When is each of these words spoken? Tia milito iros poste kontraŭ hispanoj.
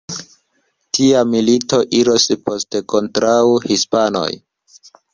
Tia 0.97 1.21
milito 1.33 1.79
iros 1.99 2.27
poste 2.49 2.85
kontraŭ 2.97 3.39
hispanoj. 3.71 4.29